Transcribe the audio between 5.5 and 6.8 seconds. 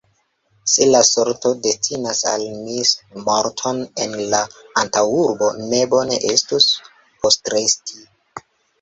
ne bone estus